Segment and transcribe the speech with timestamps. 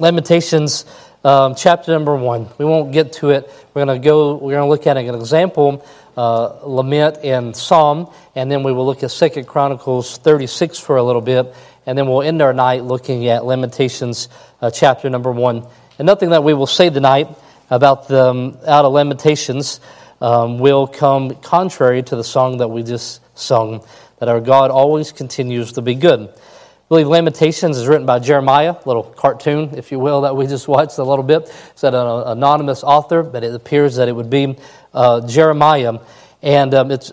[0.00, 0.86] Lamentations
[1.24, 2.48] um, chapter number one.
[2.56, 3.50] We won't get to it.
[3.74, 4.34] We're going to go.
[4.36, 8.86] We're going to look at an example uh, lament in Psalm, and then we will
[8.86, 12.82] look at Second Chronicles 36 for a little bit, and then we'll end our night
[12.82, 14.30] looking at Lamentations
[14.62, 15.66] uh, chapter number one.
[15.98, 17.28] And nothing that we will say tonight
[17.68, 19.80] about the um, out of Lamentations
[20.22, 23.84] um, will come contrary to the song that we just sung.
[24.18, 26.32] That our God always continues to be good.
[26.90, 30.66] Believe Lamentations is written by Jeremiah, a little cartoon, if you will, that we just
[30.66, 31.42] watched a little bit.
[31.70, 34.56] It's an anonymous author, but it appears that it would be
[34.92, 36.00] uh, Jeremiah.
[36.42, 37.12] And um, it's,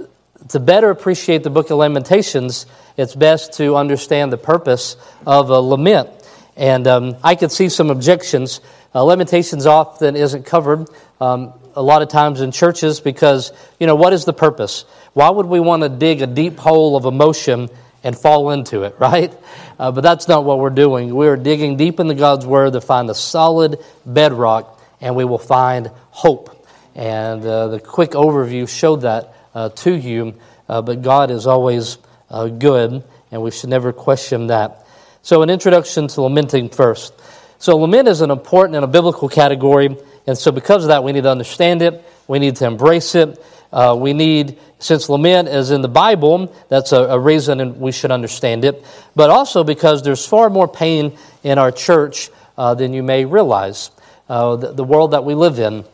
[0.49, 2.65] to better appreciate the book of Lamentations,
[2.97, 6.09] it's best to understand the purpose of a lament.
[6.55, 8.61] And um, I could see some objections.
[8.95, 10.89] Uh, Lamentations often isn't covered
[11.21, 14.85] um, a lot of times in churches because, you know, what is the purpose?
[15.13, 17.69] Why would we want to dig a deep hole of emotion
[18.07, 19.37] and fall into it, right?
[19.77, 21.13] Uh, but that's not what we're doing.
[21.13, 25.91] We're digging deep into God's Word to find a solid bedrock, and we will find
[26.09, 26.65] hope.
[26.95, 30.35] And uh, the quick overview showed that uh, to you.
[30.69, 31.97] Uh, but God is always
[32.29, 34.85] uh, good, and we should never question that.
[35.21, 37.13] So, an introduction to lamenting first.
[37.59, 39.95] So, lament is an important and a biblical category,
[40.25, 42.03] and so because of that, we need to understand it.
[42.27, 43.43] We need to embrace it.
[43.71, 48.11] Uh, we need, since lament is in the Bible, that's a, a reason we should
[48.11, 48.83] understand it.
[49.15, 53.91] But also because there's far more pain in our church uh, than you may realize.
[54.29, 55.85] Uh, the, the world that we live in.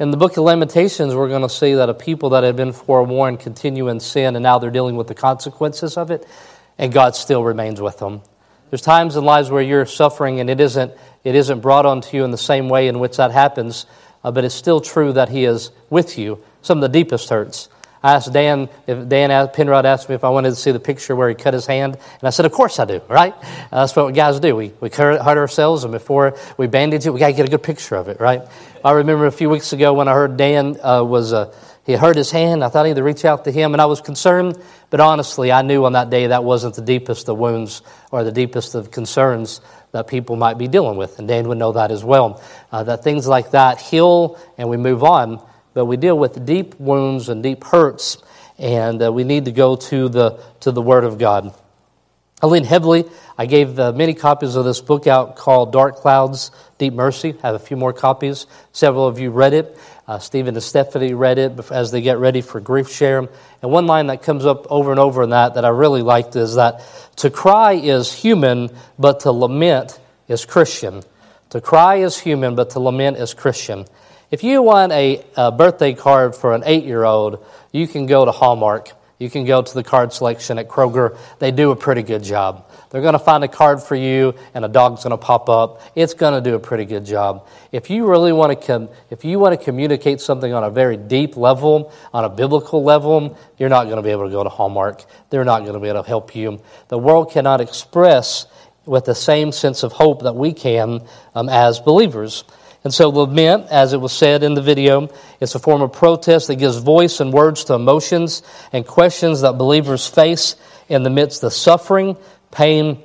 [0.00, 2.72] In the book of Lamentations, we're going to see that a people that had been
[2.72, 6.26] forewarned continue in sin, and now they're dealing with the consequences of it,
[6.78, 8.22] and God still remains with them.
[8.70, 10.92] There's times in lives where you're suffering, and it isn't,
[11.22, 13.84] it isn't brought onto you in the same way in which that happens,
[14.24, 16.42] uh, but it's still true that He is with you.
[16.62, 17.68] Some of the deepest hurts.
[18.02, 21.14] I asked Dan, if Dan Penrod asked me if I wanted to see the picture
[21.14, 23.34] where he cut his hand, and I said, Of course I do, right?
[23.34, 24.56] Uh, that's what guys do.
[24.56, 27.62] We, we hurt ourselves, and before we bandage it, we got to get a good
[27.62, 28.40] picture of it, right?
[28.82, 31.54] I remember a few weeks ago when I heard Dan uh, was, uh,
[31.84, 32.64] he hurt his hand.
[32.64, 34.58] I thought I need to reach out to him, and I was concerned,
[34.88, 38.32] but honestly, I knew on that day that wasn't the deepest of wounds or the
[38.32, 39.60] deepest of concerns
[39.92, 42.42] that people might be dealing with, and Dan would know that as well.
[42.70, 45.42] Uh, that things like that heal and we move on
[45.72, 48.18] but we deal with deep wounds and deep hurts,
[48.58, 51.54] and uh, we need to go to the, to the Word of God.
[52.42, 53.04] I lean heavily.
[53.38, 57.34] I gave uh, many copies of this book out called Dark Clouds, Deep Mercy.
[57.42, 58.46] I have a few more copies.
[58.72, 59.78] Several of you read it.
[60.10, 63.28] Uh, Stephen and Stephanie read it as they get ready for Grief Share.
[63.62, 66.34] And one line that comes up over and over in that that I really liked
[66.34, 66.82] is that
[67.18, 71.04] to cry is human, but to lament is Christian.
[71.50, 73.84] To cry is human, but to lament is Christian.
[74.32, 78.24] If you want a, a birthday card for an eight year old, you can go
[78.24, 78.90] to Hallmark.
[79.20, 81.16] You can go to the card selection at Kroger.
[81.38, 82.68] They do a pretty good job.
[82.90, 85.80] They're going to find a card for you, and a dog's going to pop up.
[85.94, 87.46] It's going to do a pretty good job.
[87.70, 90.96] If you really want to, com- if you want to communicate something on a very
[90.96, 94.50] deep level, on a biblical level, you're not going to be able to go to
[94.50, 95.04] Hallmark.
[95.30, 96.60] They're not going to be able to help you.
[96.88, 98.46] The world cannot express
[98.86, 102.42] with the same sense of hope that we can um, as believers.
[102.82, 106.48] And so, lament, as it was said in the video, is a form of protest
[106.48, 110.56] that gives voice and words to emotions and questions that believers face
[110.88, 112.16] in the midst of suffering,
[112.50, 113.02] pain,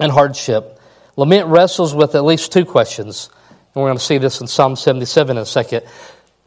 [0.00, 0.80] and hardship.
[1.16, 3.30] Lament wrestles with at least two questions.
[3.74, 5.84] And we're going to see this in Psalm 77 in a second.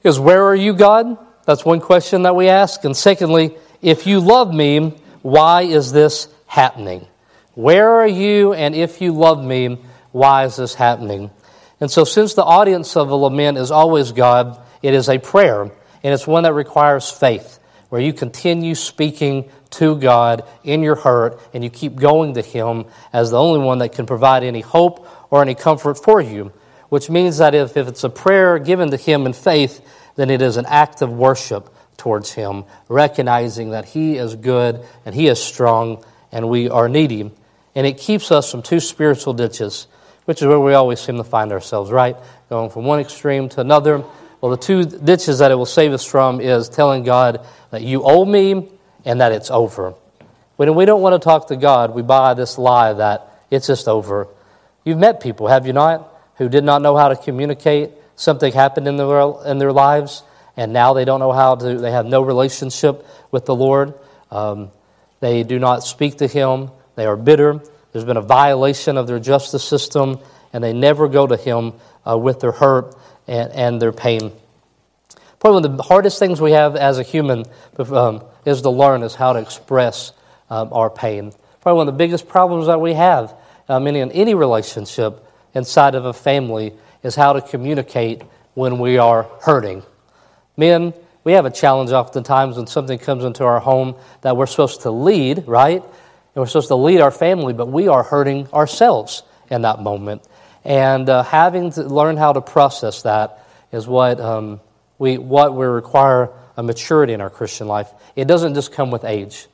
[0.03, 1.17] Is where are you, God?
[1.45, 2.83] That's one question that we ask.
[2.85, 7.05] And secondly, if you love me, why is this happening?
[7.53, 8.53] Where are you?
[8.53, 9.79] And if you love me,
[10.11, 11.31] why is this happening?
[11.79, 15.63] And so, since the audience of a lament is always God, it is a prayer,
[15.63, 17.59] and it's one that requires faith,
[17.91, 22.85] where you continue speaking to God in your hurt, and you keep going to Him
[23.11, 26.53] as the only one that can provide any hope or any comfort for you.
[26.87, 29.85] Which means that if, if it's a prayer given to Him in faith,
[30.15, 35.13] then it is an act of worship towards Him, recognizing that He is good and
[35.13, 36.01] He is strong
[36.31, 37.29] and we are needy.
[37.75, 39.87] And it keeps us from two spiritual ditches
[40.25, 42.15] which is where we always seem to find ourselves, right?
[42.49, 44.03] Going from one extreme to another.
[44.41, 48.01] Well, the two ditches that it will save us from is telling God that you
[48.03, 48.69] owe me
[49.05, 49.93] and that it's over.
[50.55, 53.87] When we don't want to talk to God, we buy this lie that it's just
[53.87, 54.27] over.
[54.83, 57.91] You've met people, have you not, who did not know how to communicate.
[58.15, 60.23] Something happened in their, in their lives,
[60.57, 63.93] and now they don't know how to, they have no relationship with the Lord.
[64.31, 64.71] Um,
[65.19, 66.71] they do not speak to Him.
[66.95, 67.61] They are bitter.
[67.91, 70.19] There's been a violation of their justice system,
[70.51, 71.73] and they never go to Him
[72.07, 72.95] uh, with their hurt
[73.27, 74.31] and, and their pain.
[75.39, 77.45] Probably one of the hardest things we have as a human
[77.77, 80.13] um, is to learn is how to express
[80.49, 81.33] um, our pain.
[81.61, 83.33] Probably one of the biggest problems that we have
[83.67, 86.73] um, in any relationship inside of a family
[87.03, 88.21] is how to communicate
[88.53, 89.83] when we are hurting.
[90.57, 90.93] Men,
[91.23, 94.91] we have a challenge oftentimes when something comes into our home that we're supposed to
[94.91, 95.81] lead, right?
[95.81, 100.23] And we're supposed to lead our family, but we are hurting ourselves in that moment.
[100.63, 104.61] And uh, having to learn how to process that is what, um,
[104.99, 107.91] we, what we require a maturity in our Christian life.
[108.15, 109.47] It doesn't just come with age.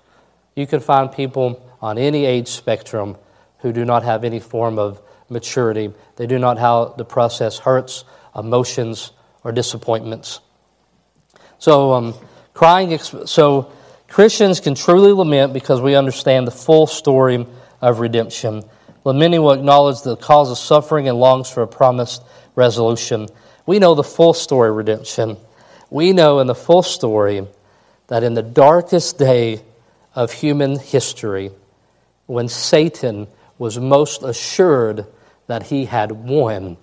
[0.55, 3.17] You can find people on any age spectrum
[3.59, 5.93] who do not have any form of maturity.
[6.15, 8.03] They do not how to process hurts,
[8.35, 9.11] emotions,
[9.43, 10.39] or disappointments.
[11.59, 12.13] So, um,
[12.53, 12.97] crying.
[12.97, 13.71] So,
[14.07, 17.45] Christians can truly lament because we understand the full story
[17.81, 18.63] of redemption.
[19.07, 22.21] Lamenting will acknowledge the cause of suffering and longs for a promised
[22.55, 23.29] resolution.
[23.65, 25.37] We know the full story of redemption.
[25.89, 27.47] We know in the full story
[28.07, 29.61] that in the darkest day
[30.13, 31.51] of human history,
[32.25, 33.27] when Satan
[33.57, 35.05] was most assured
[35.45, 36.75] that he had won,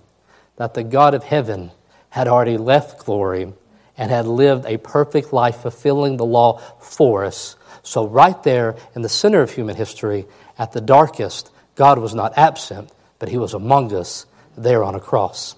[0.55, 1.69] that the God of heaven
[2.09, 3.53] had already left glory
[3.99, 7.55] and had lived a perfect life fulfilling the law for us.
[7.83, 10.25] So, right there in the center of human history,
[10.57, 12.89] at the darkest, God was not absent,
[13.19, 14.25] but he was among us
[14.57, 15.55] there on a cross.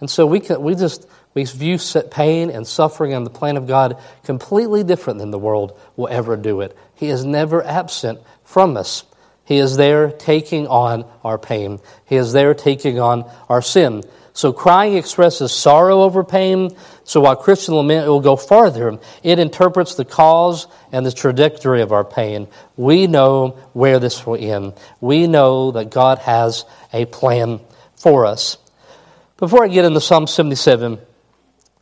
[0.00, 1.78] And so we, can, we just we view
[2.10, 6.36] pain and suffering and the plan of God completely different than the world will ever
[6.36, 6.76] do it.
[6.94, 9.04] He is never absent from us.
[9.44, 11.80] He is there taking on our pain.
[12.04, 14.02] He is there taking on our sin.
[14.34, 16.76] So crying expresses sorrow over pain.
[17.12, 21.92] So while Christian lament will go farther, it interprets the cause and the trajectory of
[21.92, 22.48] our pain.
[22.74, 24.72] We know where this will end.
[24.98, 27.60] We know that God has a plan
[27.96, 28.56] for us.
[29.36, 30.98] Before I get into Psalm 77,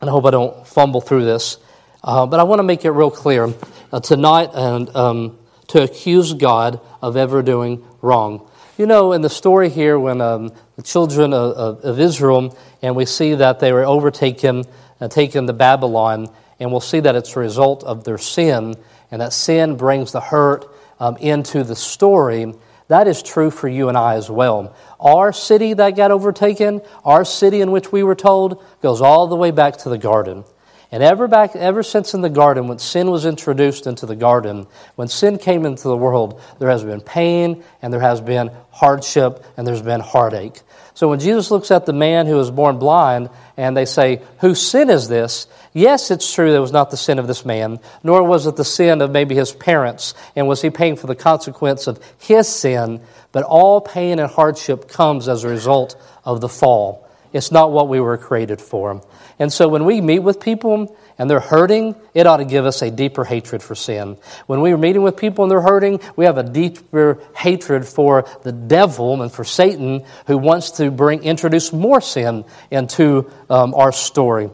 [0.01, 1.59] and I hope I don't fumble through this,
[2.03, 3.53] uh, but I want to make it real clear
[3.93, 8.49] uh, tonight and um, to accuse God of ever doing wrong.
[8.77, 12.97] You know, in the story here, when um, the children of, of, of, Israel, and
[12.97, 14.65] we see that they were overtaken
[15.09, 18.75] taken to Babylon, and we'll see that it's a result of their sin,
[19.09, 20.65] and that sin brings the hurt
[20.99, 22.53] um, into the story.
[22.87, 24.75] That is true for you and I as well.
[24.99, 29.35] Our city that got overtaken, our city in which we were told, goes all the
[29.35, 30.43] way back to the garden.
[30.93, 34.67] And ever back, ever since in the garden, when sin was introduced into the garden,
[34.95, 39.45] when sin came into the world, there has been pain and there has been hardship
[39.55, 40.61] and there's been heartache.
[40.93, 44.61] So when Jesus looks at the man who was born blind and they say, Whose
[44.61, 45.47] sin is this?
[45.71, 48.57] Yes, it's true that it was not the sin of this man, nor was it
[48.57, 52.49] the sin of maybe his parents, and was he paying for the consequence of his
[52.49, 52.99] sin,
[53.31, 55.95] but all pain and hardship comes as a result
[56.25, 57.07] of the fall.
[57.31, 59.01] It's not what we were created for.
[59.41, 62.83] And so when we meet with people and they're hurting, it ought to give us
[62.83, 64.17] a deeper hatred for sin.
[64.45, 68.27] When we are meeting with people and they're hurting, we have a deeper hatred for
[68.43, 73.91] the devil and for Satan who wants to bring introduce more sin into um, our
[73.91, 74.51] story.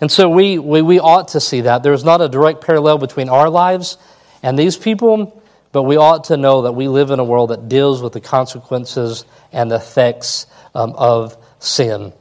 [0.00, 1.82] And so we, we, we ought to see that.
[1.82, 3.98] There's not a direct parallel between our lives
[4.42, 5.42] and these people,
[5.72, 8.22] but we ought to know that we live in a world that deals with the
[8.22, 12.14] consequences and effects um, of sin.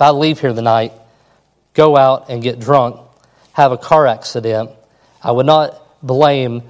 [0.00, 0.94] If I leave here tonight,
[1.74, 2.98] go out and get drunk,
[3.52, 4.70] have a car accident,
[5.22, 6.62] I would not blame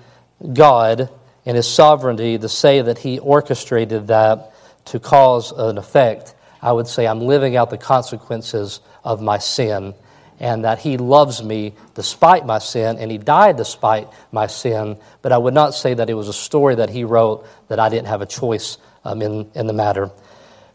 [0.53, 1.09] God
[1.47, 4.53] and His sovereignty to say that He orchestrated that
[4.87, 6.35] to cause an effect.
[6.61, 9.95] I would say I'm living out the consequences of my sin
[10.41, 14.99] and that He loves me despite my sin and He died despite my sin.
[15.23, 17.91] But I would not say that it was a story that He wrote that I
[17.91, 20.11] didn't have a choice um, in, in the matter.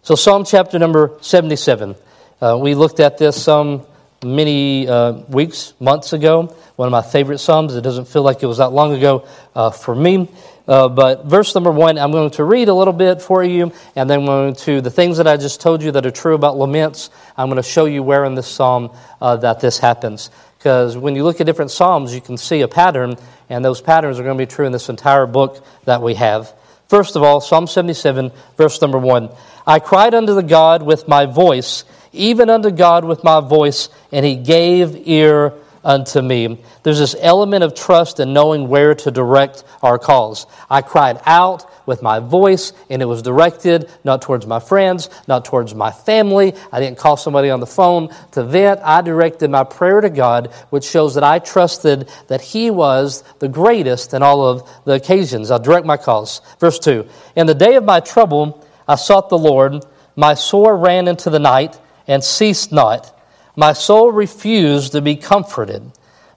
[0.04, 1.98] So, Psalm chapter number 77.
[2.42, 3.86] Uh, we looked at this some
[4.22, 6.54] many uh, weeks, months ago.
[6.76, 7.76] One of my favorite Psalms.
[7.76, 9.26] It doesn't feel like it was that long ago
[9.56, 10.28] uh, for me.
[10.68, 14.10] Uh, but verse number one, I'm going to read a little bit for you, and
[14.10, 16.58] then I'm going to the things that I just told you that are true about
[16.58, 17.10] laments.
[17.38, 20.30] I'm going to show you where in this psalm uh, that this happens.
[20.58, 23.16] Because when you look at different psalms, you can see a pattern,
[23.48, 26.52] and those patterns are going to be true in this entire book that we have.
[26.88, 29.30] First of all, Psalm 77, verse number one.
[29.66, 34.26] I cried unto the God with my voice even unto God with my voice, and
[34.26, 35.54] he gave ear
[35.86, 36.60] unto me.
[36.84, 40.48] There's this element of trust and knowing where to direct our calls.
[40.70, 45.46] I cried out with my voice, and it was directed not towards my friends, not
[45.46, 46.56] towards my family.
[46.72, 48.82] I didn't call somebody on the phone to vent.
[48.84, 53.48] I directed my prayer to God, which shows that I trusted that He was the
[53.48, 55.52] greatest in all of the occasions.
[55.52, 56.42] I direct my calls.
[56.60, 59.86] Verse 2 In the day of my trouble, I sought the Lord.
[60.16, 63.12] My sore ran into the night and ceased not.
[63.56, 65.82] My soul refused to be comforted.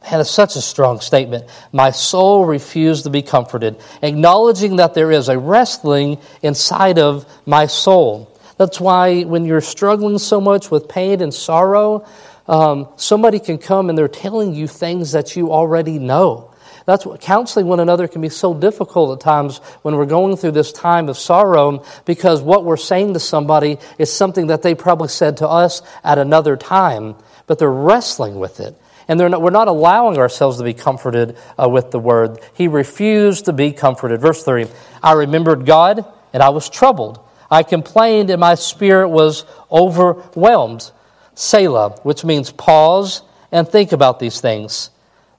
[0.03, 1.45] Man, it's such a strong statement.
[1.73, 7.67] My soul refused to be comforted, acknowledging that there is a wrestling inside of my
[7.67, 8.39] soul.
[8.57, 12.07] That's why when you're struggling so much with pain and sorrow,
[12.47, 16.48] um, somebody can come and they're telling you things that you already know.
[16.89, 20.53] That's what counseling one another can be so difficult at times when we're going through
[20.53, 25.09] this time of sorrow because what we're saying to somebody is something that they probably
[25.09, 27.15] said to us at another time,
[27.47, 28.75] but they're wrestling with it.
[29.07, 32.39] And not, we're not allowing ourselves to be comforted uh, with the word.
[32.55, 34.23] He refused to be comforted.
[34.23, 34.65] Verse 3
[35.03, 37.21] I remembered God and I was troubled.
[37.51, 40.91] I complained and my spirit was overwhelmed.
[41.35, 43.21] Selah, which means pause
[43.53, 44.89] and think about these things.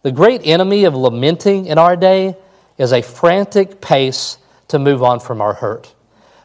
[0.02, 2.38] The great enemy of lamenting in our day
[2.78, 4.38] is a frantic pace
[4.70, 5.94] to move on from our hurt.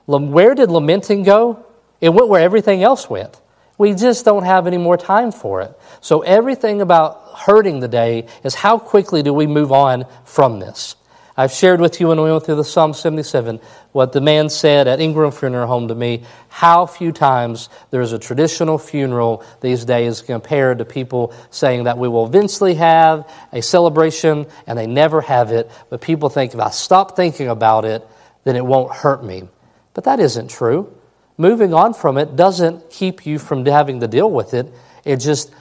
[0.07, 1.65] Where did lamenting go?
[2.01, 3.41] It went where everything else went.
[3.79, 5.79] We just don't have any more time for it.
[6.01, 10.97] So, everything about hurting the day is how quickly do we move on from this?
[11.37, 13.59] I've shared with you when we went through the Psalm 77
[13.91, 18.21] what the man said at Ingram Funeral Home to me how few times there's a
[18.21, 24.47] traditional funeral these days compared to people saying that we will eventually have a celebration
[24.69, 25.69] and they never have it.
[25.91, 28.07] But people think if I stop thinking about it,
[28.45, 29.49] then it won't hurt me.
[29.93, 30.97] But that isn't true.
[31.37, 34.73] Moving on from it doesn't keep you from having to deal with it,
[35.05, 35.53] it just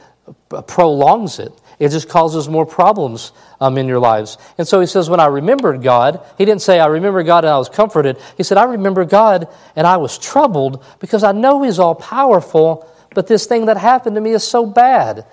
[0.68, 1.52] prolongs it.
[1.80, 4.38] It just causes more problems um, in your lives.
[4.58, 7.52] And so he says, When I remembered God, he didn't say, I remember God and
[7.52, 8.18] I was comforted.
[8.38, 12.90] He said, I remember God and I was troubled because I know he's all powerful,
[13.14, 15.26] but this thing that happened to me is so bad.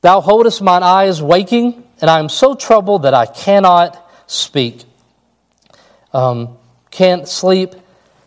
[0.00, 4.84] Thou holdest mine eyes waking, and I am so troubled that I cannot speak.
[6.12, 6.58] Um,
[6.90, 7.74] can't sleep,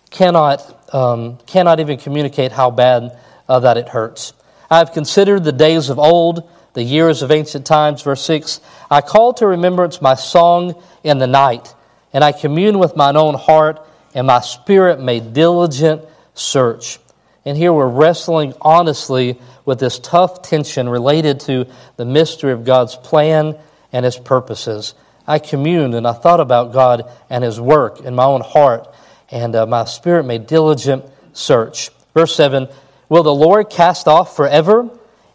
[0.10, 3.18] cannot, um, cannot even communicate how bad
[3.50, 4.34] uh, that it hurts.
[4.70, 8.04] I have considered the days of old the years of ancient times.
[8.04, 11.74] Verse 6 I call to remembrance my song in the night,
[12.14, 16.04] and I commune with mine own heart, and my spirit made diligent
[16.36, 17.00] search.
[17.46, 21.68] And here we're wrestling honestly with this tough tension related to
[21.98, 23.58] the mystery of God's plan
[23.92, 24.94] and His purposes.
[25.28, 28.94] I communed and I thought about God and His work in my own heart,
[29.32, 31.90] and uh, my spirit made diligent search.
[32.14, 32.68] Verse 7
[33.08, 34.90] Will the Lord cast off forever?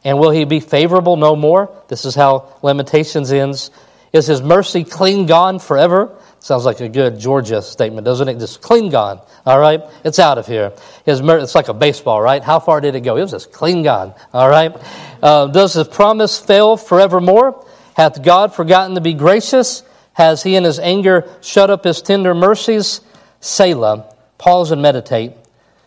[0.04, 1.70] And will he be favorable no more?
[1.88, 3.70] This is how Lamentations ends.
[4.12, 6.16] Is his mercy clean gone forever?
[6.40, 8.38] Sounds like a good Georgia statement, doesn't it?
[8.38, 9.20] Just clean gone.
[9.44, 9.82] All right?
[10.04, 10.72] It's out of here.
[11.04, 12.42] His mer- it's like a baseball, right?
[12.42, 13.16] How far did it go?
[13.16, 14.14] It was just clean gone.
[14.32, 14.74] All right?
[15.22, 17.66] Uh, does his promise fail forevermore?
[17.94, 19.82] Hath God forgotten to be gracious?
[20.14, 23.02] Has he in his anger shut up his tender mercies?
[23.40, 24.06] Selah.
[24.38, 25.34] Pause and meditate.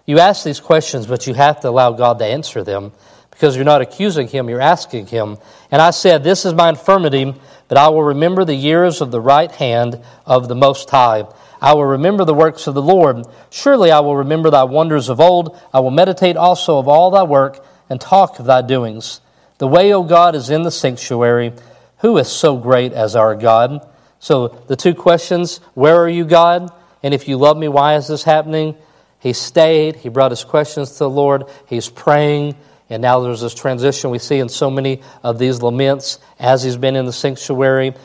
[0.05, 2.91] You ask these questions, but you have to allow God to answer them
[3.33, 5.37] because you're not accusing him, you're asking him.
[5.71, 7.33] And I said, This is my infirmity,
[7.67, 11.25] but I will remember the years of the right hand of the Most High.
[11.61, 13.25] I will remember the works of the Lord.
[13.49, 15.59] Surely I will remember thy wonders of old.
[15.73, 19.21] I will meditate also of all thy work and talk of thy doings.
[19.57, 21.53] The way, O God, is in the sanctuary.
[21.99, 23.87] Who is so great as our God?
[24.19, 26.69] So the two questions where are you, God?
[27.01, 28.75] And if you love me, why is this happening?
[29.19, 29.95] He stayed.
[29.95, 31.45] He brought his questions to the Lord.
[31.67, 32.55] He's praying.
[32.93, 36.77] And now there's this transition we see in so many of these laments as he's
[36.77, 37.95] been in the sanctuary.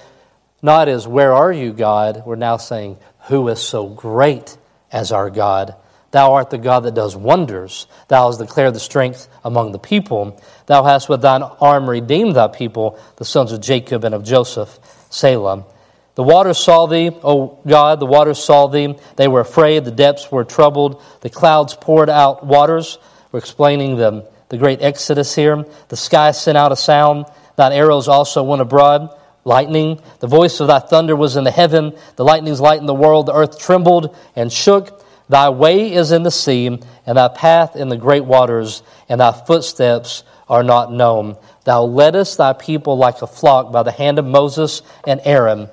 [0.63, 2.23] Not as, Where are you, God?
[2.25, 4.57] We're now saying, Who is so great
[4.91, 5.75] as our God?
[6.11, 7.87] Thou art the God that does wonders.
[8.09, 10.41] Thou hast declared the strength among the people.
[10.65, 14.79] Thou hast with thine arm redeemed thy people, the sons of Jacob and of Joseph.
[15.11, 15.67] Selah.
[16.15, 18.97] The waters saw thee, O God, the waters saw thee.
[19.17, 21.03] They were afraid, the depths were troubled.
[21.21, 22.97] The clouds poured out waters.
[23.31, 25.65] We're explaining them the great exodus here.
[25.89, 27.27] The sky sent out a sound.
[27.57, 29.11] Thine arrows also went abroad.
[29.45, 30.01] Lightning.
[30.21, 31.97] The voice of thy thunder was in the heaven.
[32.17, 33.27] The lightnings lightened the world.
[33.27, 35.03] The earth trembled and shook.
[35.29, 39.33] Thy way is in the sea, and thy path in the great waters, and thy
[39.33, 41.37] footsteps are not known.
[41.65, 45.69] Thou leddest thy people like a flock by the hand of Moses and Aaron.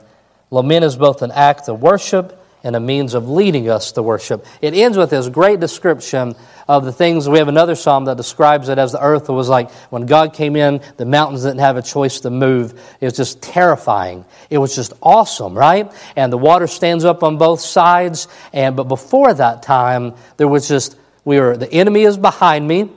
[0.52, 4.46] Lament is both an act of worship and a means of leading us to worship.
[4.60, 6.36] It ends with this great description
[6.68, 7.30] of the things.
[7.30, 10.56] We have another psalm that describes it as the earth was like when God came
[10.56, 12.74] in, the mountains didn't have a choice to move.
[13.00, 14.26] It was just terrifying.
[14.50, 15.92] It was just awesome, right?
[16.16, 18.28] And the water stands up on both sides.
[18.52, 22.90] And but before that time, there was just we were the enemy is behind me,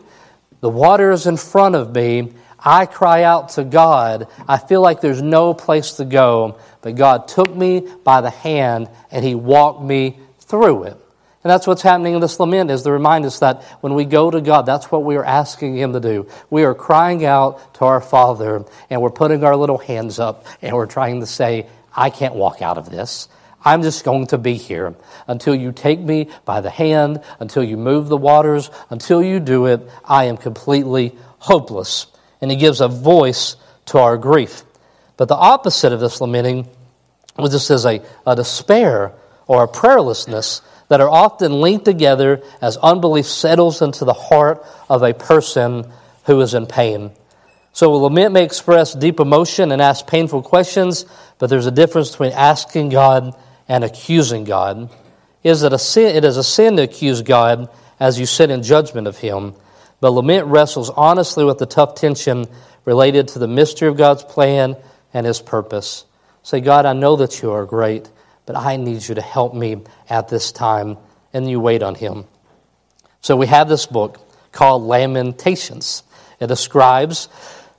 [0.60, 2.32] the water is in front of me.
[2.58, 4.28] I cry out to God.
[4.46, 8.88] I feel like there's no place to go, but God took me by the hand
[9.10, 10.96] and He walked me through it.
[11.44, 14.30] And that's what's happening in this lament is to remind us that when we go
[14.30, 16.28] to God, that's what we are asking Him to do.
[16.50, 20.74] We are crying out to our Father and we're putting our little hands up and
[20.74, 23.28] we're trying to say, I can't walk out of this.
[23.64, 24.94] I'm just going to be here
[25.26, 29.66] until you take me by the hand, until you move the waters, until you do
[29.66, 29.88] it.
[30.04, 32.06] I am completely hopeless.
[32.40, 34.62] And he gives a voice to our grief.
[35.16, 36.68] But the opposite of this lamenting
[37.36, 39.12] was just as a, a despair
[39.46, 45.02] or a prayerlessness that are often linked together as unbelief settles into the heart of
[45.02, 45.90] a person
[46.24, 47.10] who is in pain.
[47.72, 51.04] So, lament may express deep emotion and ask painful questions,
[51.38, 53.36] but there's a difference between asking God
[53.68, 54.90] and accusing God.
[55.44, 57.68] Is it, a sin, it is a sin to accuse God
[58.00, 59.54] as you sit in judgment of Him,
[60.00, 62.46] but lament wrestles honestly with the tough tension
[62.84, 64.76] related to the mystery of God's plan
[65.12, 66.04] and His purpose.
[66.42, 68.08] Say, God, I know that you are great,
[68.46, 70.96] but I need you to help me at this time.
[71.32, 72.24] And you wait on Him.
[73.20, 74.18] So we have this book
[74.52, 76.02] called Lamentations.
[76.40, 77.28] It describes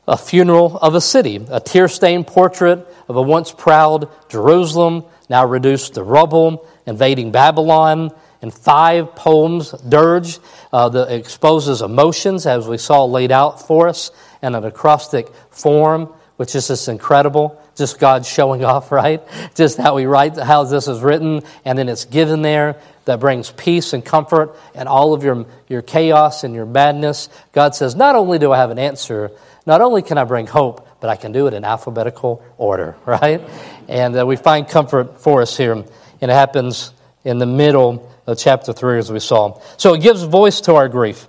[0.07, 5.45] a funeral of a city, a tear stained portrait of a once proud Jerusalem, now
[5.45, 8.11] reduced to rubble, invading Babylon.
[8.41, 10.39] In five poems, Dirge
[10.71, 16.05] uh, that exposes emotions, as we saw laid out for us, in an acrostic form,
[16.37, 17.61] which is just incredible.
[17.75, 19.21] Just God showing off, right?
[19.55, 23.51] Just how we write, how this is written, and then it's given there that brings
[23.51, 27.27] peace and comfort and all of your, your chaos and your madness.
[27.51, 29.31] God says, Not only do I have an answer,
[29.65, 33.41] not only can I bring hope, but I can do it in alphabetical order, right?
[33.89, 35.73] And uh, we find comfort for us here.
[35.73, 35.85] And
[36.21, 36.93] it happens
[37.23, 39.59] in the middle chapter 3, as we saw.
[39.77, 41.27] So it gives voice to our grief.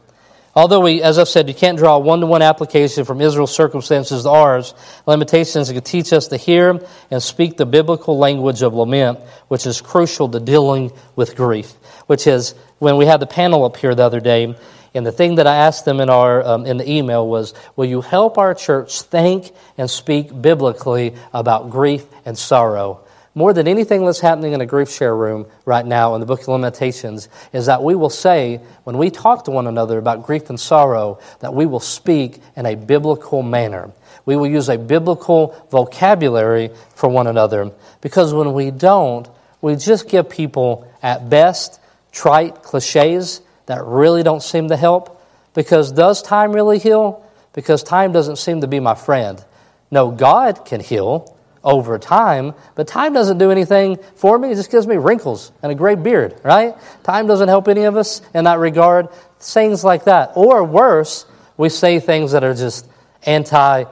[0.54, 4.30] Although we, as I've said, you can't draw a one-to-one application from Israel's circumstances to
[4.30, 4.74] ours,
[5.06, 6.80] Lamentations can teach us to hear
[7.10, 11.72] and speak the biblical language of lament, which is crucial to dealing with grief.
[12.08, 14.56] Which is when we had the panel up here the other day,
[14.92, 17.84] and the thing that I asked them in our um, in the email was, "Will
[17.84, 23.00] you help our church think and speak biblically about grief and sorrow?"
[23.40, 26.42] More than anything that's happening in a grief share room right now in the Book
[26.42, 30.50] of Lamentations is that we will say when we talk to one another about grief
[30.50, 33.92] and sorrow that we will speak in a biblical manner.
[34.26, 37.72] We will use a biblical vocabulary for one another
[38.02, 39.26] because when we don't,
[39.62, 41.80] we just give people at best
[42.12, 45.18] trite cliches that really don't seem to help.
[45.54, 47.26] Because does time really heal?
[47.54, 49.42] Because time doesn't seem to be my friend.
[49.90, 54.50] No, God can heal over time, but time doesn't do anything for me.
[54.50, 56.74] It just gives me wrinkles and a gray beard, right?
[57.02, 59.08] Time doesn't help any of us in that regard.
[59.40, 60.32] Things like that.
[60.36, 62.86] Or worse, we say things that are just
[63.24, 63.84] anti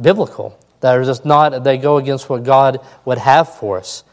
[0.00, 4.04] biblical, that are just not, they go against what God would have for us.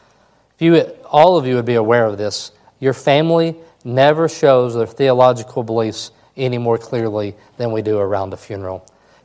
[0.56, 2.52] If you, all of you would be aware of this.
[2.80, 8.36] Your family never shows their theological beliefs any more clearly than we do around a
[8.36, 8.84] funeral.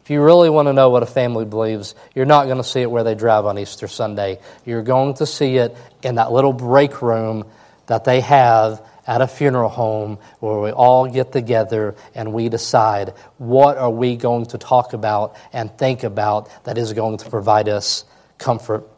[0.10, 2.82] If you really want to know what a family believes, you're not going to see
[2.82, 4.40] it where they drive on Easter Sunday.
[4.66, 7.46] You're going to see it in that little break room
[7.86, 13.14] that they have at a funeral home where we all get together and we decide
[13.38, 17.70] what are we going to talk about and think about that is going to provide
[17.70, 18.04] us
[18.40, 18.90] comfort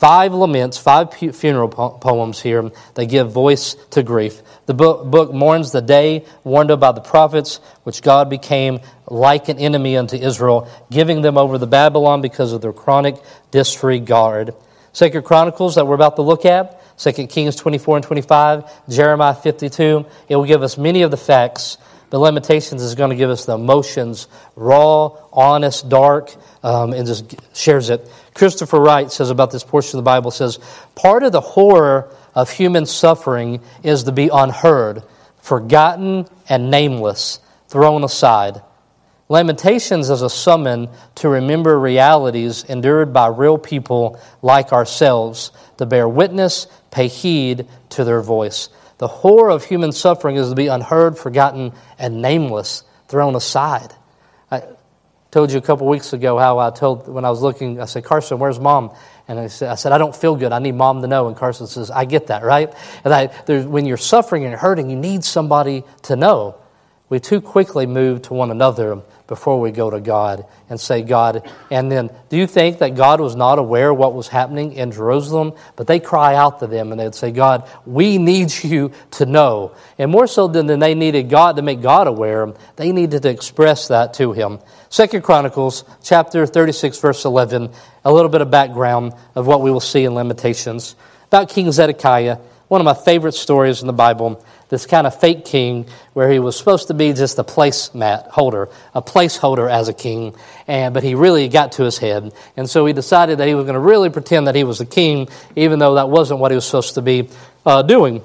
[0.00, 4.40] Five laments, five funeral poems here that give voice to grief.
[4.64, 9.58] The book, mourns the day warned of by the prophets, which God became like an
[9.58, 13.16] enemy unto Israel, giving them over to Babylon because of their chronic
[13.50, 14.54] disregard.
[14.94, 20.06] Second Chronicles that we're about to look at, Second Kings 24 and 25, Jeremiah 52,
[20.30, 21.76] it will give us many of the facts
[22.10, 27.36] but Lamentations is going to give us the emotions, raw, honest, dark, um, and just
[27.56, 28.06] shares it.
[28.34, 30.58] Christopher Wright says about this portion of the Bible says,
[30.96, 35.04] part of the horror of human suffering is to be unheard,
[35.40, 38.60] forgotten, and nameless, thrown aside.
[39.28, 46.08] Lamentations is a summon to remember realities endured by real people like ourselves, to bear
[46.08, 48.68] witness, pay heed to their voice.
[49.00, 53.94] The horror of human suffering is to be unheard, forgotten, and nameless, thrown aside.
[54.50, 54.62] I
[55.30, 58.04] told you a couple weeks ago how I told, when I was looking, I said,
[58.04, 58.94] Carson, where's mom?
[59.26, 60.52] And I said, I said, I don't feel good.
[60.52, 61.28] I need mom to know.
[61.28, 62.74] And Carson says, I get that, right?
[63.02, 63.28] And I,
[63.62, 66.56] when you're suffering and hurting, you need somebody to know.
[67.10, 71.48] We too quickly move to one another before we go to God and say, God,
[71.68, 74.92] and then do you think that God was not aware of what was happening in
[74.92, 75.54] Jerusalem?
[75.74, 79.74] But they cry out to them and they'd say, God, we need you to know.
[79.98, 83.88] And more so than they needed God to make God aware, they needed to express
[83.88, 84.60] that to him.
[84.88, 87.72] Second Chronicles chapter 36, verse 11,
[88.04, 90.94] a little bit of background of what we will see in Lamentations.
[91.26, 94.44] About King Zedekiah, one of my favorite stories in the Bible.
[94.70, 98.68] This kind of fake king where he was supposed to be just a placemat holder,
[98.94, 100.34] a placeholder as a king,
[100.66, 102.32] and, but he really got to his head.
[102.56, 104.86] And so he decided that he was going to really pretend that he was a
[104.86, 107.28] king, even though that wasn't what he was supposed to be
[107.66, 108.22] uh, doing.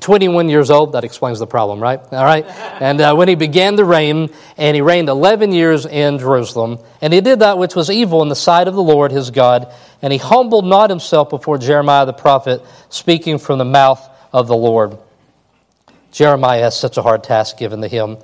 [0.00, 2.00] 21 years old, that explains the problem, right?
[2.12, 2.46] All right.
[2.82, 7.12] And uh, when he began to reign, and he reigned 11 years in Jerusalem, and
[7.12, 10.12] he did that which was evil in the sight of the Lord his God, and
[10.12, 14.98] he humbled not himself before Jeremiah the prophet, speaking from the mouth of the Lord.
[16.12, 18.18] Jeremiah has such a hard task given to him.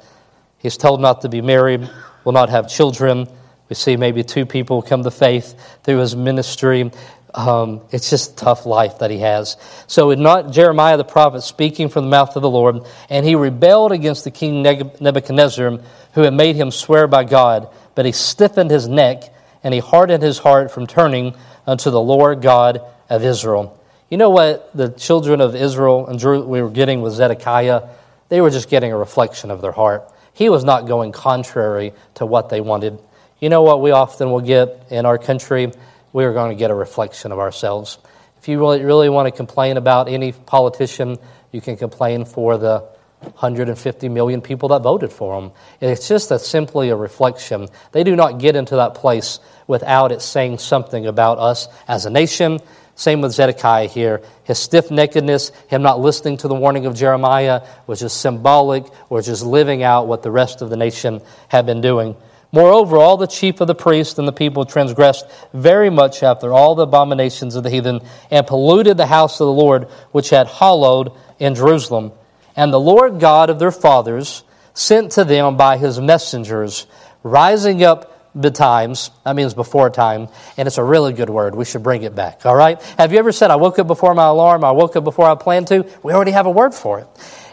[0.59, 1.89] He's told not to be married,
[2.25, 3.27] will not have children.
[3.71, 6.91] We see maybe two people come to faith through his ministry.
[7.35, 9.57] Um, it's just a tough life that he has.
[9.87, 13.93] So, not Jeremiah the prophet speaking from the mouth of the Lord, and he rebelled
[13.93, 15.79] against the king Nebuchadnezzar,
[16.13, 20.23] who had made him swear by God, but he stiffened his neck and he hardened
[20.23, 21.35] his heart from turning
[21.67, 23.78] unto the Lord God of Israel.
[24.11, 27.89] You know what the children of Israel and we were getting with Zedekiah?
[28.31, 30.11] They were just getting a reflection of their heart.
[30.33, 32.99] He was not going contrary to what they wanted.
[33.39, 35.73] You know what we often will get in our country?
[36.13, 37.99] We are going to get a reflection of ourselves.
[38.39, 41.19] If you really, really want to complain about any politician,
[41.53, 42.89] you can complain for the
[43.21, 45.51] 150 million people that voted for them.
[45.81, 47.69] It's just a, simply a reflection.
[47.93, 52.11] They do not get into that place without it saying something about us as a
[52.11, 52.61] nation.
[52.99, 54.23] Same with Zedekiah here.
[54.43, 59.23] His stiff neckedness, him not listening to the warning of Jeremiah, was just symbolic or
[59.23, 62.17] just living out what the rest of the nation had been doing.
[62.51, 66.75] Moreover, all the chief of the priests and the people transgressed very much after all
[66.75, 68.01] the abominations of the heathen
[68.33, 72.11] and polluted the house of the Lord, which had hallowed in Jerusalem.
[72.57, 74.43] And the Lord God of their fathers
[74.75, 76.89] sent to them by his messengers,
[77.23, 79.11] rising up betimes.
[79.25, 80.29] That means before time.
[80.57, 81.55] And it's a really good word.
[81.55, 82.47] We should bring it back.
[82.47, 82.81] All right?
[82.99, 85.35] Have you ever said, I woke up before my alarm, I woke up before I
[85.35, 85.87] planned to?
[86.03, 87.07] We already have a word for it.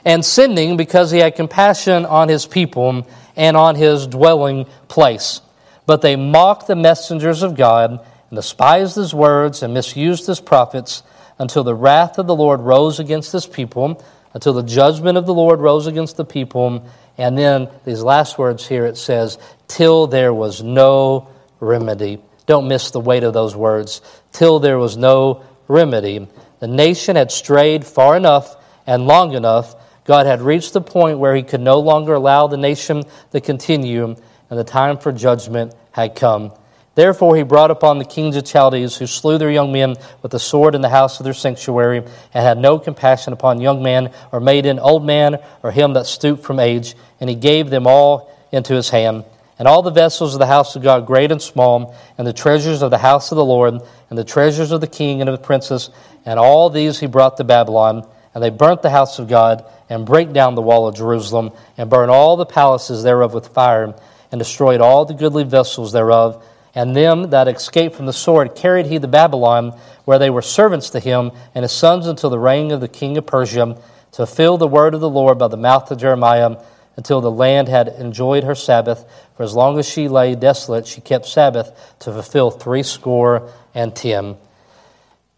[0.03, 5.41] And sending because he had compassion on his people and on his dwelling place.
[5.85, 11.03] But they mocked the messengers of God and despised his words and misused his prophets
[11.37, 15.33] until the wrath of the Lord rose against his people, until the judgment of the
[15.33, 16.85] Lord rose against the people.
[17.17, 22.21] And then these last words here it says, till there was no remedy.
[22.45, 24.01] Don't miss the weight of those words.
[24.31, 26.27] Till there was no remedy.
[26.59, 29.75] The nation had strayed far enough and long enough
[30.05, 34.15] God had reached the point where he could no longer allow the nation to continue,
[34.49, 36.53] and the time for judgment had come.
[36.95, 40.39] Therefore, he brought upon the kings of Chaldees, who slew their young men with the
[40.39, 44.39] sword in the house of their sanctuary, and had no compassion upon young man or
[44.39, 48.73] maiden, old man, or him that stooped from age, and he gave them all into
[48.73, 49.25] his hand.
[49.59, 52.81] And all the vessels of the house of God, great and small, and the treasures
[52.81, 55.45] of the house of the Lord, and the treasures of the king and of the
[55.45, 55.89] princess,
[56.25, 58.07] and all these he brought to Babylon.
[58.33, 61.89] And they burnt the house of God, and brake down the wall of Jerusalem, and
[61.89, 63.95] burned all the palaces thereof with fire,
[64.31, 66.43] and destroyed all the goodly vessels thereof.
[66.75, 70.89] And them that escaped from the sword carried he to Babylon, where they were servants
[70.91, 74.57] to him and his sons until the reign of the king of Persia, to fulfill
[74.57, 76.57] the word of the Lord by the mouth of Jeremiah,
[76.97, 79.05] until the land had enjoyed her Sabbath.
[79.35, 84.37] For as long as she lay desolate, she kept Sabbath to fulfill threescore and ten.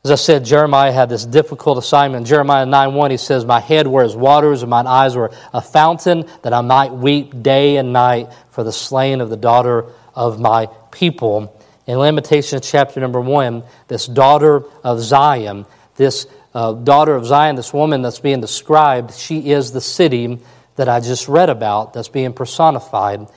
[0.03, 2.27] As I said, Jeremiah had this difficult assignment.
[2.27, 5.61] Jeremiah 9 1, he says, My head were as waters, and mine eyes were a
[5.61, 10.39] fountain, that I might weep day and night for the slain of the daughter of
[10.39, 11.53] my people.
[11.85, 17.73] In Lamentations chapter number 1, this daughter of Zion, this uh, daughter of Zion, this
[17.73, 20.39] woman that's being described, she is the city
[20.75, 23.27] that I just read about that's being personified.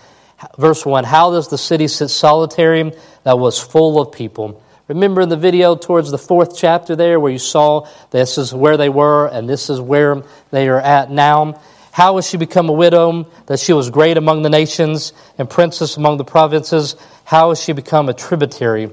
[0.58, 2.92] Verse 1 How does the city sit solitary
[3.24, 4.62] that was full of people?
[4.88, 8.76] Remember in the video towards the fourth chapter there where you saw this is where
[8.76, 11.60] they were and this is where they are at now?
[11.92, 13.26] How has she become a widow?
[13.46, 16.96] That she was great among the nations and princess among the provinces.
[17.24, 18.90] How has she become a tributary?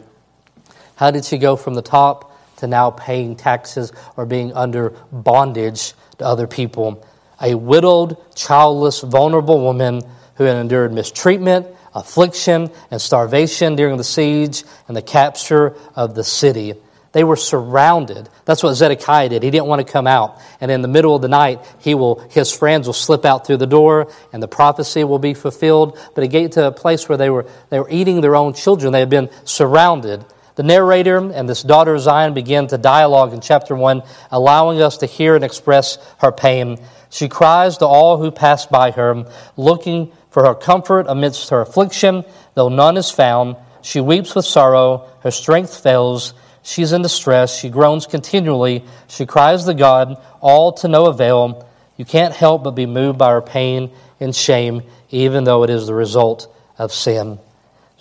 [0.95, 5.93] How did she go from the top to now paying taxes or being under bondage
[6.17, 7.05] to other people?
[7.41, 10.01] A widowed, childless, vulnerable woman
[10.35, 16.23] who had endured mistreatment affliction and starvation during the siege and the capture of the
[16.23, 16.75] city.
[17.17, 18.29] They were surrounded.
[18.45, 19.41] That's what Zedekiah did.
[19.41, 20.39] He didn't want to come out.
[20.61, 23.57] And in the middle of the night, he will, his friends will slip out through
[23.57, 25.97] the door and the prophecy will be fulfilled.
[26.13, 28.93] But it get to a place where they were, they were eating their own children.
[28.93, 30.23] They had been surrounded.
[30.57, 34.97] The narrator and this daughter of Zion begin to dialogue in chapter 1, allowing us
[34.97, 36.77] to hear and express her pain.
[37.09, 39.25] She cries to all who pass by her,
[39.55, 43.55] looking for her comfort amidst her affliction, though none is found.
[43.81, 46.35] She weeps with sorrow, her strength fails.
[46.67, 51.65] She's in distress, she groans continually, she cries to God, all to no avail.
[51.95, 55.87] You can't help but be moved by her pain and shame, even though it is
[55.87, 57.39] the result of sin.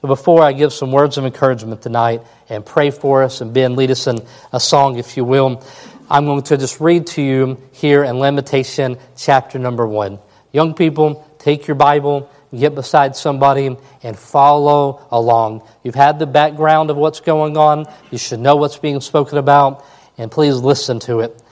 [0.01, 3.77] So before I give some words of encouragement tonight and pray for us, and Ben,
[3.77, 4.19] lead us in
[4.53, 5.65] a song, if you will,
[6.11, 10.19] I'm going to just read to you here in Lamentation chapter number one.
[10.51, 15.67] Young people, take your Bible, get beside somebody, and follow along.
[15.83, 19.85] You've had the background of what's going on, you should know what's being spoken about,
[20.19, 21.43] and please listen to it.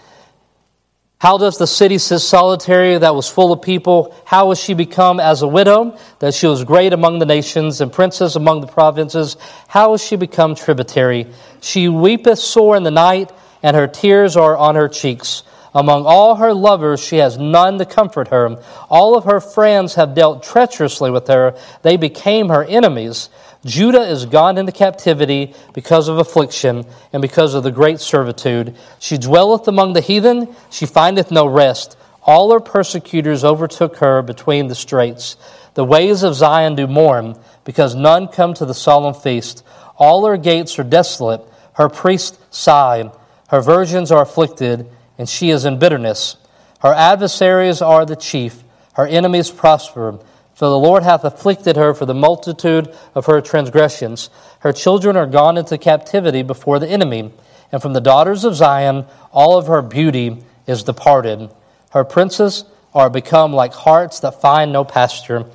[1.18, 4.14] How does the city sit solitary that was full of people?
[4.26, 7.90] How has she become as a widow, that she was great among the nations and
[7.90, 9.38] princess among the provinces?
[9.66, 11.28] How has she become tributary?
[11.62, 15.44] She weepeth sore in the night, and her tears are on her cheeks.
[15.74, 18.62] Among all her lovers, she has none to comfort her.
[18.88, 21.56] All of her friends have dealt treacherously with her.
[21.82, 23.28] They became her enemies.
[23.64, 28.76] Judah is gone into captivity because of affliction and because of the great servitude.
[29.00, 31.96] She dwelleth among the heathen, she findeth no rest.
[32.22, 35.36] All her persecutors overtook her between the straits.
[35.74, 39.64] The ways of Zion do mourn, because none come to the solemn feast.
[39.96, 41.40] All her gates are desolate,
[41.74, 43.10] her priests sigh,
[43.48, 46.36] her virgins are afflicted, and she is in bitterness.
[46.80, 48.62] Her adversaries are the chief,
[48.94, 50.18] her enemies prosper.
[50.54, 54.30] For the Lord hath afflicted her for the multitude of her transgressions.
[54.60, 57.32] Her children are gone into captivity before the enemy,
[57.72, 61.50] and from the daughters of Zion all of her beauty is departed.
[61.90, 65.46] Her princes are become like harts that find no pasture,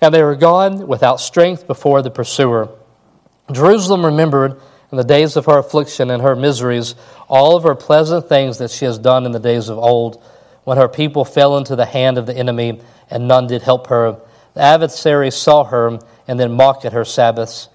[0.00, 2.70] and they are gone without strength before the pursuer.
[3.52, 6.94] Jerusalem remembered in the days of her affliction and her miseries
[7.28, 10.22] all of her pleasant things that she has done in the days of old,
[10.64, 14.18] when her people fell into the hand of the enemy, and none did help her
[14.58, 17.68] the adversary saw her and then mocked at her Sabbaths.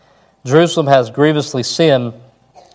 [0.43, 2.13] Jerusalem has grievously sinned,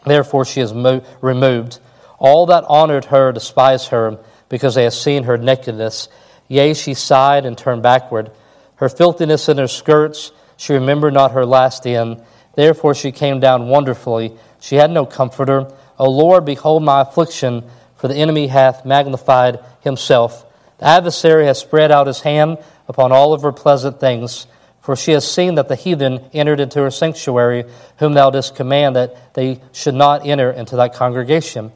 [0.07, 1.79] therefore she is mo- removed.
[2.19, 6.09] All that honored her despise her, because they have seen her nakedness.
[6.49, 8.31] Yea, she sighed and turned backward.
[8.77, 12.23] Her filthiness in her skirts, she remembered not her last end.
[12.59, 14.33] Therefore she came down wonderfully.
[14.59, 15.71] She had no comforter.
[15.97, 17.63] O Lord, behold my affliction,
[17.95, 20.45] for the enemy hath magnified himself.
[20.79, 24.49] The adversary has spread out his hand upon all of her pleasant things.
[24.81, 27.65] For she has seen that the heathen entered into her sanctuary,
[27.99, 31.71] whom thou didst command that they should not enter into thy congregation.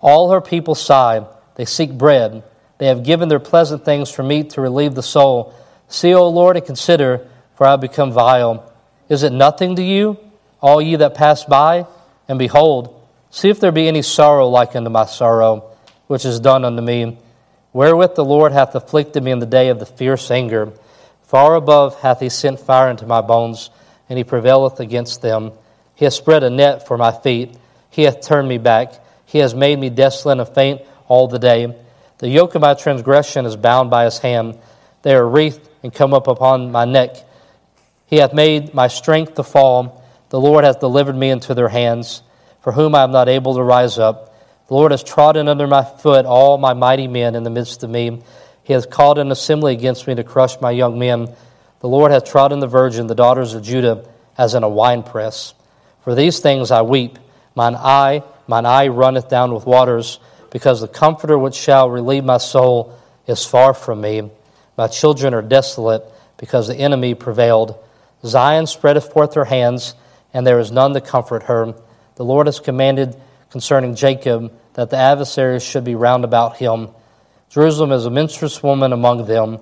[0.00, 2.44] All her people sigh, they seek bread.
[2.78, 5.52] They have given their pleasant things for meat to relieve the soul.
[5.88, 8.69] See, O Lord, and consider, for I have become vile.
[9.10, 10.16] Is it nothing to you,
[10.62, 11.86] all ye that pass by?
[12.28, 16.64] And behold, see if there be any sorrow like unto my sorrow, which is done
[16.64, 17.18] unto me
[17.72, 20.72] wherewith the Lord hath afflicted me in the day of the fierce anger.
[21.24, 23.70] Far above hath he sent fire into my bones,
[24.08, 25.52] and he prevaileth against them.
[25.94, 27.56] He hath spread a net for my feet.
[27.90, 28.94] He hath turned me back.
[29.26, 31.76] He has made me desolate and faint all the day.
[32.18, 34.58] The yoke of my transgression is bound by his hand.
[35.02, 37.16] They are wreathed and come up upon my neck.
[38.10, 40.04] He hath made my strength to fall.
[40.30, 42.22] The Lord hath delivered me into their hands,
[42.60, 44.34] for whom I am not able to rise up.
[44.66, 47.90] The Lord has trodden under my foot all my mighty men in the midst of
[47.90, 48.20] me.
[48.64, 51.34] He hath called an assembly against me to crush my young men.
[51.80, 54.04] The Lord hath trodden the virgin, the daughters of Judah,
[54.36, 55.54] as in a winepress.
[56.02, 57.16] For these things I weep.
[57.54, 60.18] Mine eye, mine eye runneth down with waters,
[60.50, 64.30] because the comforter which shall relieve my soul is far from me.
[64.76, 66.04] My children are desolate,
[66.38, 67.78] because the enemy prevailed.
[68.24, 69.94] Zion spreadeth forth her hands,
[70.34, 71.74] and there is none to comfort her.
[72.16, 73.16] The Lord has commanded
[73.50, 76.90] concerning Jacob that the adversaries should be round about him.
[77.48, 79.58] Jerusalem is a minstrous woman among them.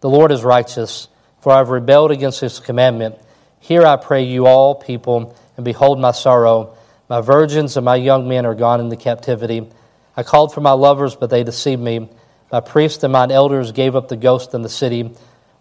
[0.00, 1.08] The Lord is righteous,
[1.40, 3.16] for I have rebelled against his commandment.
[3.60, 6.76] Hear, I pray you, all people, and behold my sorrow.
[7.08, 9.68] My virgins and my young men are gone into captivity.
[10.16, 12.08] I called for my lovers, but they deceived me.
[12.52, 15.12] My priests and mine elders gave up the ghost in the city,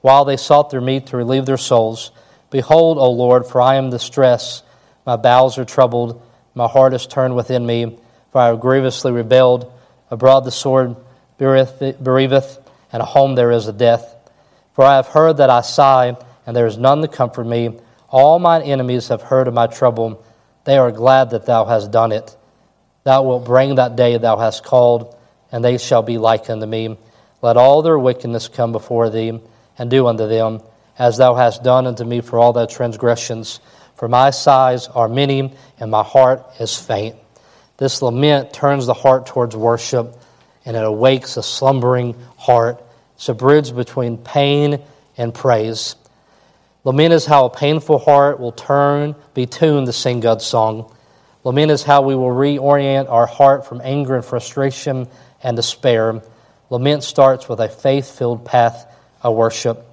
[0.02, 2.12] while they sought their meat to relieve their souls.
[2.54, 4.64] Behold, O Lord, for I am distressed.
[5.06, 6.22] My bowels are troubled.
[6.56, 7.98] My heart is turned within me
[8.34, 9.72] for I have grievously rebelled.
[10.10, 10.96] Abroad the sword
[11.38, 12.60] bereaveth,
[12.92, 14.16] and a home there is a death.
[14.74, 17.80] For I have heard that I sigh, and there is none to comfort me.
[18.10, 20.26] All mine enemies have heard of my trouble.
[20.64, 22.36] They are glad that thou hast done it.
[23.04, 25.16] Thou wilt bring that day thou hast called,
[25.52, 26.98] and they shall be like unto me.
[27.44, 29.40] Let all their wickedness come before thee,
[29.78, 30.62] and do unto them
[30.98, 33.60] as thou hast done unto me for all thy transgressions.
[33.96, 37.16] For my sighs are many, and my heart is faint.
[37.78, 40.20] This lament turns the heart towards worship
[40.66, 42.84] and it awakes a slumbering heart.
[43.16, 44.82] It's a bridge between pain
[45.18, 45.96] and praise.
[46.84, 50.94] Lament is how a painful heart will turn, be tuned to sing God's song.
[51.44, 55.08] Lament is how we will reorient our heart from anger and frustration
[55.42, 56.22] and despair.
[56.70, 58.86] Lament starts with a faith filled path
[59.22, 59.93] of worship.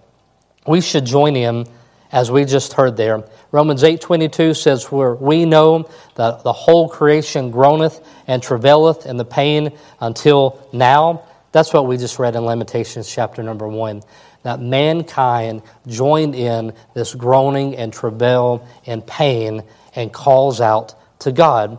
[0.66, 1.66] We should join in
[2.12, 3.25] as we just heard there.
[3.53, 9.25] Romans 8:22 says where we know that the whole creation groaneth and travaileth in the
[9.25, 11.23] pain until now.
[11.53, 14.03] That's what we just read in Lamentations chapter number 1.
[14.42, 19.62] That mankind joined in this groaning and travail and pain
[19.94, 21.79] and calls out to God.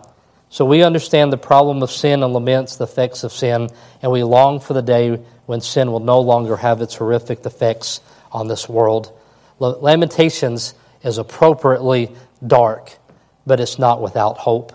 [0.50, 3.70] So we understand the problem of sin and laments the effects of sin,
[4.02, 8.02] and we long for the day when sin will no longer have its horrific effects
[8.32, 9.17] on this world.
[9.60, 12.15] Lamentations is appropriately
[12.46, 12.98] dark,
[13.46, 14.74] but it's not without hope.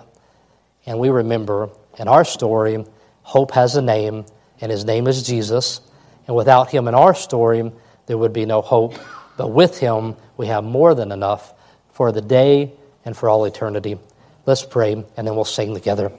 [0.86, 2.84] And we remember in our story,
[3.22, 4.26] hope has a name,
[4.60, 5.80] and his name is Jesus.
[6.26, 7.70] And without him in our story,
[8.06, 8.94] there would be no hope.
[9.36, 11.54] But with him, we have more than enough
[11.92, 12.72] for the day
[13.04, 13.98] and for all eternity.
[14.44, 16.12] Let's pray, and then we'll sing together.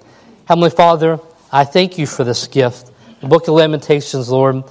[0.45, 1.19] Heavenly Father,
[1.51, 2.91] I thank you for this gift.
[3.21, 4.63] The book of Lamentations, Lord,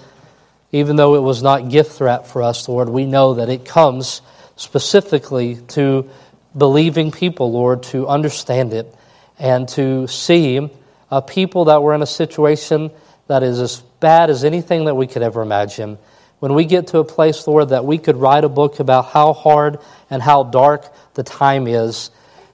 [0.73, 4.23] even though it was not gift threat for us, Lord, we know that it comes
[4.57, 6.09] specifically to
[6.57, 8.93] believing people, Lord, to understand it
[9.39, 10.71] and to see
[11.11, 12.91] a people that were in a situation
[13.29, 15.99] that is as bad as anything that we could ever imagine.
[16.39, 19.33] When we get to a place, Lord, that we could write a book about how
[19.33, 19.79] hard
[20.11, 22.11] and how dark the time is,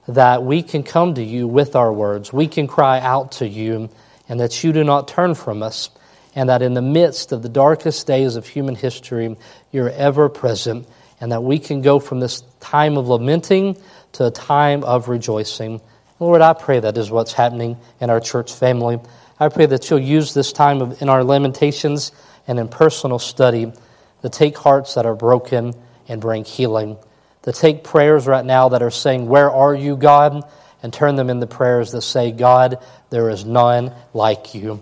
[0.07, 2.31] that we can come to you with our words.
[2.33, 3.89] We can cry out to you,
[4.27, 5.89] and that you do not turn from us
[6.35, 9.35] and that in the midst of the darkest days of human history,
[9.71, 10.87] you're ever present,
[11.21, 13.77] and that we can go from this time of lamenting
[14.13, 15.81] to a time of rejoicing.
[16.19, 18.99] Lord, I pray that is what's happening in our church family.
[19.39, 22.11] I pray that you'll use this time of, in our lamentations
[22.47, 23.71] and in personal study
[24.21, 25.73] to take hearts that are broken
[26.07, 26.97] and bring healing.
[27.43, 30.43] To take prayers right now that are saying, Where are you, God?
[30.83, 34.81] and turn them into prayers that say, God, there is none like you.